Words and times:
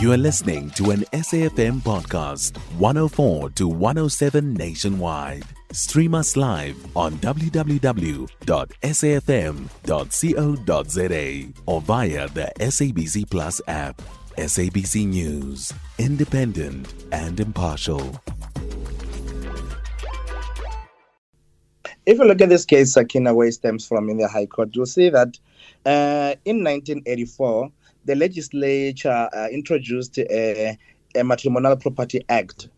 You 0.00 0.12
are 0.12 0.16
listening 0.16 0.70
to 0.70 0.92
an 0.92 1.00
SAFM 1.12 1.80
podcast, 1.80 2.56
104 2.78 3.50
to 3.50 3.66
107 3.66 4.54
nationwide. 4.54 5.42
Stream 5.72 6.14
us 6.14 6.36
live 6.36 6.76
on 6.96 7.14
www.safm.co.za 7.14 7.62
or 11.66 11.80
via 11.80 12.28
the 12.28 12.52
SABC 12.60 13.28
Plus 13.28 13.60
app. 13.66 14.00
SABC 14.36 15.04
News, 15.04 15.72
independent 15.98 16.94
and 17.10 17.40
impartial. 17.40 18.20
If 22.06 22.18
you 22.18 22.24
look 22.24 22.40
at 22.40 22.50
this 22.50 22.64
case, 22.64 22.92
Sakina, 22.92 23.36
it 23.40 23.50
stems 23.50 23.88
from 23.88 24.08
in 24.10 24.18
the 24.18 24.28
High 24.28 24.46
Court, 24.46 24.68
you'll 24.74 24.86
see 24.86 25.08
that 25.08 25.36
uh, 25.84 26.36
in 26.44 26.62
1984, 26.62 27.72
the 28.04 28.14
legislature 28.14 29.28
uh, 29.32 29.48
introduced 29.50 30.18
a, 30.18 30.76
a, 31.14 31.24
Matrimonial 31.24 31.76
Property 31.76 32.24
Act 32.28 32.68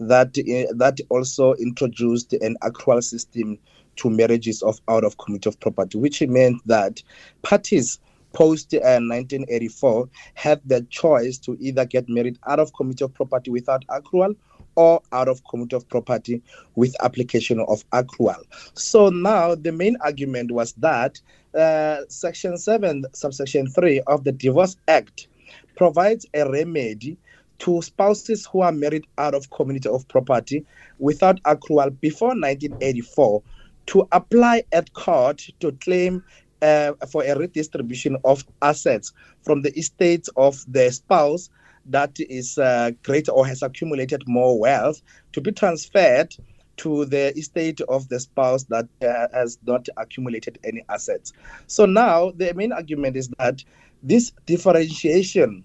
that 0.00 0.28
uh, 0.38 0.72
that 0.76 1.00
also 1.08 1.54
introduced 1.54 2.32
an 2.34 2.56
accrual 2.62 3.02
system 3.02 3.58
to 3.96 4.10
marriages 4.10 4.62
of 4.62 4.80
out 4.88 5.04
of 5.04 5.18
community 5.18 5.48
of 5.48 5.58
property, 5.60 5.98
which 5.98 6.22
meant 6.22 6.60
that 6.66 7.02
parties 7.42 7.98
post 8.32 8.74
uh, 8.74 9.00
1984 9.00 10.08
had 10.34 10.60
the 10.66 10.82
choice 10.90 11.38
to 11.38 11.56
either 11.60 11.84
get 11.84 12.08
married 12.08 12.38
out 12.46 12.60
of 12.60 12.72
community 12.74 13.04
of 13.04 13.12
property 13.14 13.50
without 13.50 13.84
accrual 13.88 14.36
or 14.78 15.02
out 15.10 15.26
of 15.26 15.42
community 15.50 15.74
of 15.74 15.88
property 15.88 16.40
with 16.76 16.94
application 17.02 17.58
of 17.66 17.82
accrual. 17.90 18.40
So 18.74 19.08
now 19.08 19.56
the 19.56 19.72
main 19.72 19.96
argument 20.02 20.52
was 20.52 20.72
that 20.74 21.20
uh, 21.58 22.02
Section 22.08 22.56
7, 22.56 23.04
subsection 23.12 23.66
3 23.66 24.02
of 24.06 24.22
the 24.22 24.30
Divorce 24.30 24.76
Act 24.86 25.26
provides 25.74 26.26
a 26.32 26.48
remedy 26.48 27.18
to 27.58 27.82
spouses 27.82 28.46
who 28.46 28.60
are 28.60 28.70
married 28.70 29.04
out 29.18 29.34
of 29.34 29.50
community 29.50 29.88
of 29.88 30.06
property 30.06 30.64
without 31.00 31.42
accrual 31.42 31.98
before 32.00 32.28
1984 32.28 33.42
to 33.86 34.06
apply 34.12 34.62
at 34.70 34.92
court 34.92 35.44
to 35.58 35.72
claim 35.72 36.22
uh, 36.62 36.92
for 37.10 37.24
a 37.24 37.36
redistribution 37.36 38.16
of 38.24 38.44
assets 38.62 39.12
from 39.42 39.62
the 39.62 39.76
estates 39.76 40.30
of 40.36 40.64
the 40.68 40.88
spouse 40.92 41.50
that 41.88 42.16
is 42.18 42.58
uh, 42.58 42.92
greater 43.02 43.32
or 43.32 43.46
has 43.46 43.62
accumulated 43.62 44.22
more 44.26 44.58
wealth 44.58 45.02
to 45.32 45.40
be 45.40 45.52
transferred 45.52 46.34
to 46.78 47.04
the 47.06 47.36
estate 47.36 47.80
of 47.82 48.08
the 48.08 48.20
spouse 48.20 48.64
that 48.64 48.86
uh, 49.02 49.26
has 49.32 49.58
not 49.66 49.88
accumulated 49.96 50.58
any 50.64 50.84
assets. 50.88 51.32
So 51.66 51.86
now 51.86 52.30
the 52.36 52.54
main 52.54 52.72
argument 52.72 53.16
is 53.16 53.28
that 53.38 53.64
this 54.02 54.32
differentiation 54.46 55.64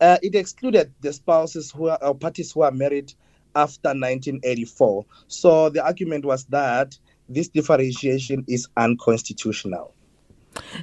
uh, 0.00 0.18
it 0.20 0.34
excluded 0.34 0.92
the 1.00 1.12
spouses 1.12 1.70
who 1.70 1.88
are 1.88 1.98
or 2.02 2.14
parties 2.14 2.50
who 2.52 2.62
are 2.62 2.72
married 2.72 3.14
after 3.54 3.90
1984. 3.90 5.06
So 5.28 5.70
the 5.70 5.84
argument 5.84 6.24
was 6.24 6.44
that 6.46 6.98
this 7.28 7.48
differentiation 7.48 8.44
is 8.48 8.68
unconstitutional. 8.76 9.94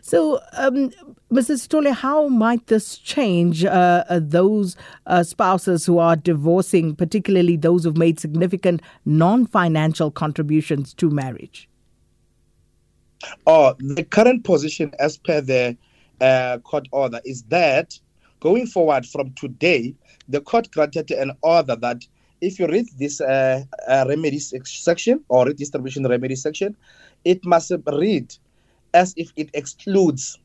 So, 0.02 0.40
um, 0.54 0.92
Mrs. 1.32 1.68
Sithole, 1.68 1.94
how 1.94 2.28
might 2.28 2.68
this 2.68 2.98
change 2.98 3.66
uh, 3.66 4.04
uh, 4.10 4.20
those 4.22 4.76
uh, 5.06 5.24
spouses 5.24 5.86
who 5.86 6.00
are 6.00 6.16
divorcing, 6.16 6.96
particularly 6.96 7.56
those 7.56 7.84
who've 7.84 7.98
made 7.98 8.20
significant 8.20 8.82
non 9.06 9.46
financial 9.46 10.12
contributions 10.12 10.94
to 10.96 11.10
marriage? 11.10 11.70
Oh, 13.46 13.76
the 13.80 14.04
current 14.04 14.44
position, 14.44 14.94
as 15.00 15.18
per 15.18 15.42
the 15.42 15.78
uh, 16.22 16.60
court 16.64 16.88
order, 16.92 17.20
is 17.26 17.44
that 17.44 18.00
going 18.40 18.68
forward 18.68 19.06
from 19.06 19.34
today, 19.34 19.94
the 20.28 20.42
court 20.42 20.72
granted 20.72 21.12
an 21.12 21.34
order 21.42 21.76
that 21.76 22.06
if 22.42 22.60
you 22.60 22.68
read 22.68 22.88
this 22.98 23.20
uh, 23.20 23.64
uh, 23.88 24.06
remedy 24.08 24.40
section 24.40 25.24
or 25.28 25.46
redistribution 25.46 26.08
remedy 26.08 26.36
section, 26.36 26.76
it 27.26 27.46
must 27.46 27.72
read 27.88 28.34
as 28.94 29.14
if 29.18 29.32
it 29.36 29.50
excludes 29.54 30.40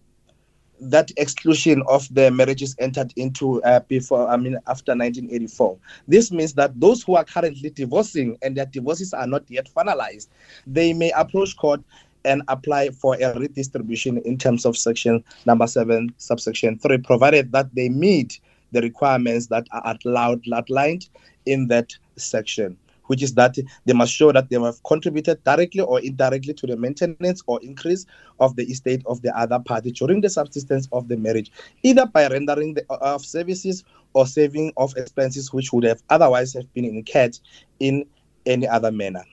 that 0.80 1.10
exclusion 1.16 1.82
of 1.88 2.12
the 2.14 2.30
marriages 2.30 2.74
entered 2.78 3.12
into 3.16 3.62
uh, 3.62 3.80
before, 3.80 4.28
I 4.28 4.36
mean, 4.36 4.54
after 4.66 4.92
1984. 4.92 5.78
This 6.08 6.30
means 6.30 6.54
that 6.54 6.78
those 6.78 7.02
who 7.02 7.16
are 7.16 7.24
currently 7.24 7.70
divorcing 7.70 8.36
and 8.42 8.56
their 8.56 8.66
divorces 8.66 9.14
are 9.14 9.26
not 9.26 9.44
yet 9.48 9.68
finalized, 9.74 10.28
they 10.66 10.92
may 10.92 11.10
approach 11.12 11.56
court 11.56 11.80
and 12.24 12.42
apply 12.48 12.90
for 12.90 13.16
a 13.16 13.38
redistribution 13.38 14.18
in 14.18 14.38
terms 14.38 14.64
of 14.64 14.76
section 14.76 15.22
number 15.44 15.66
seven, 15.66 16.12
subsection 16.16 16.78
three, 16.78 16.98
provided 16.98 17.52
that 17.52 17.74
they 17.74 17.88
meet 17.88 18.40
the 18.72 18.80
requirements 18.80 19.46
that 19.46 19.66
are 19.72 19.82
outlined 19.86 21.08
in 21.46 21.68
that 21.68 21.92
section 22.16 22.76
which 23.06 23.22
is 23.22 23.34
that 23.34 23.56
they 23.84 23.92
must 23.92 24.12
show 24.12 24.32
that 24.32 24.48
they 24.48 24.60
have 24.60 24.82
contributed 24.84 25.42
directly 25.44 25.80
or 25.80 26.00
indirectly 26.00 26.54
to 26.54 26.66
the 26.66 26.76
maintenance 26.76 27.42
or 27.46 27.60
increase 27.62 28.06
of 28.40 28.56
the 28.56 28.64
estate 28.64 29.02
of 29.06 29.22
the 29.22 29.36
other 29.36 29.58
party 29.58 29.90
during 29.90 30.20
the 30.20 30.30
subsistence 30.30 30.88
of 30.92 31.08
the 31.08 31.16
marriage, 31.16 31.50
either 31.82 32.06
by 32.06 32.26
rendering 32.28 32.74
the, 32.74 32.84
uh, 32.90 33.14
of 33.14 33.24
services 33.24 33.84
or 34.14 34.26
saving 34.26 34.72
of 34.76 34.96
expenses 34.96 35.52
which 35.52 35.72
would 35.72 35.84
have 35.84 36.02
otherwise 36.10 36.52
have 36.52 36.72
been 36.74 36.84
incurred 36.84 37.38
in 37.80 38.06
any 38.46 38.66
other 38.66 38.92
manner. 38.92 39.24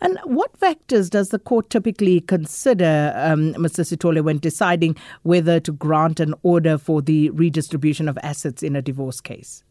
And 0.00 0.18
what 0.24 0.56
factors 0.56 1.10
does 1.10 1.30
the 1.30 1.38
court 1.38 1.70
typically 1.70 2.20
consider, 2.20 3.12
um, 3.16 3.54
Mr. 3.54 3.84
Sithole, 3.84 4.22
when 4.22 4.38
deciding 4.38 4.96
whether 5.22 5.58
to 5.60 5.72
grant 5.72 6.20
an 6.20 6.34
order 6.42 6.78
for 6.78 7.02
the 7.02 7.30
redistribution 7.30 8.08
of 8.08 8.18
assets 8.22 8.62
in 8.62 8.76
a 8.76 8.82
divorce 8.82 9.20
case? 9.20 9.64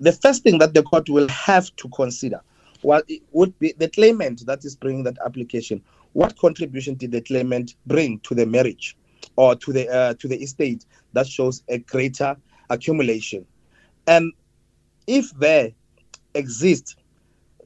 The 0.00 0.12
first 0.12 0.42
thing 0.42 0.58
that 0.58 0.74
the 0.74 0.82
court 0.82 1.08
will 1.08 1.28
have 1.28 1.74
to 1.76 1.88
consider 1.90 2.40
well, 2.82 3.02
it 3.08 3.22
would 3.32 3.58
be 3.58 3.74
the 3.76 3.88
claimant 3.88 4.46
that 4.46 4.64
is 4.64 4.76
bringing 4.76 5.04
that 5.04 5.18
application. 5.24 5.82
What 6.12 6.38
contribution 6.38 6.94
did 6.94 7.12
the 7.12 7.20
claimant 7.20 7.74
bring 7.86 8.20
to 8.20 8.34
the 8.34 8.46
marriage 8.46 8.96
or 9.36 9.54
to 9.54 9.72
the 9.72 9.88
uh, 9.88 10.14
to 10.14 10.28
the 10.28 10.42
estate 10.42 10.86
that 11.12 11.26
shows 11.26 11.62
a 11.68 11.78
greater 11.78 12.36
accumulation? 12.70 13.46
And 14.06 14.32
if 15.06 15.30
there 15.38 15.72
exists 16.34 16.96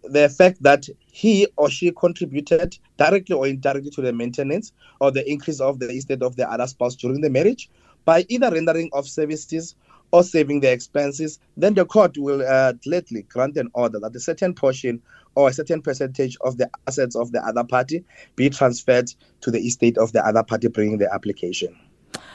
the 0.02 0.28
fact 0.28 0.62
that 0.62 0.86
he 1.06 1.46
or 1.56 1.70
she 1.70 1.90
contributed 1.92 2.76
directly 2.98 3.34
or 3.34 3.46
indirectly 3.46 3.90
to 3.92 4.02
the 4.02 4.12
maintenance 4.12 4.72
or 5.00 5.10
the 5.10 5.28
increase 5.30 5.60
of 5.60 5.78
the 5.78 5.88
estate 5.88 6.22
of 6.22 6.36
the 6.36 6.50
other 6.50 6.66
spouse 6.66 6.94
during 6.94 7.22
the 7.22 7.30
marriage 7.30 7.70
by 8.04 8.26
either 8.28 8.50
rendering 8.50 8.90
of 8.92 9.08
services 9.08 9.74
or 10.14 10.22
saving 10.22 10.60
their 10.60 10.72
expenses, 10.72 11.40
then 11.56 11.74
the 11.74 11.84
court 11.84 12.16
will 12.16 12.40
uh, 12.46 12.70
gladly 12.84 13.22
grant 13.22 13.56
an 13.56 13.68
order 13.74 13.98
that 13.98 14.14
a 14.14 14.20
certain 14.20 14.54
portion 14.54 15.02
or 15.34 15.48
a 15.48 15.52
certain 15.52 15.82
percentage 15.82 16.36
of 16.42 16.56
the 16.56 16.70
assets 16.86 17.16
of 17.16 17.32
the 17.32 17.40
other 17.44 17.64
party 17.64 18.04
be 18.36 18.48
transferred 18.48 19.12
to 19.40 19.50
the 19.50 19.58
estate 19.58 19.98
of 19.98 20.12
the 20.12 20.24
other 20.24 20.44
party 20.44 20.68
bringing 20.68 20.98
the 20.98 21.12
application. 21.12 21.76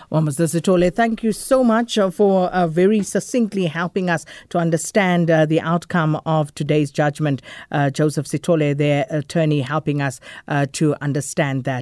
Well, 0.10 0.22
Mr. 0.22 0.46
Sithole, 0.46 0.94
thank 0.94 1.24
you 1.24 1.32
so 1.32 1.64
much 1.64 1.98
uh, 1.98 2.10
for 2.10 2.48
uh, 2.48 2.68
very 2.68 3.02
succinctly 3.02 3.68
helping 3.68 4.10
us 4.10 4.26
to 4.50 4.58
understand 4.58 5.32
uh, 5.32 5.46
the 5.46 5.62
outcome 5.62 6.20
of 6.26 6.54
today's 6.56 6.92
judgment. 6.92 7.42
Uh, 7.72 7.92
Joseph 7.92 8.26
Sithole, 8.26 8.76
their 8.76 9.06
attorney, 9.10 9.62
helping 9.62 10.02
us 10.02 10.20
uh, 10.50 10.66
to 10.74 11.02
understand 11.02 11.64
that. 11.64 11.82